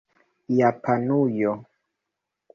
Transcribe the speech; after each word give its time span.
japanujo 0.57 1.53